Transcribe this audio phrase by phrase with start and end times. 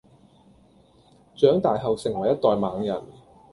[1.35, 3.03] 長大後成為一代猛人